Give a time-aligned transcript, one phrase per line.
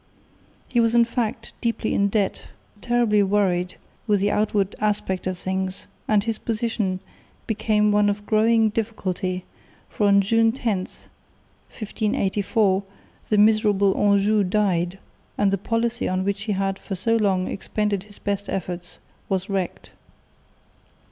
[0.67, 2.45] He was in fact deeply in debt,
[2.81, 3.75] terribly worried
[4.07, 7.01] with the outward aspect of things, and his position
[7.45, 9.43] became one of growing difficulty,
[9.89, 12.83] for on June 10, 1584,
[13.29, 14.97] the miserable Anjou died,
[15.37, 18.97] and the policy on which he had for so long expended his best efforts
[19.29, 19.91] was wrecked.